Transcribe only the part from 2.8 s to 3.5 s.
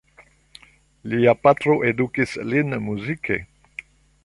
muzike.